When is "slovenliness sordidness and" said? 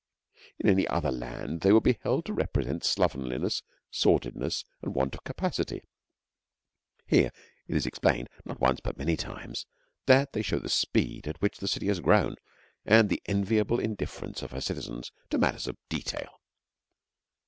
2.83-4.95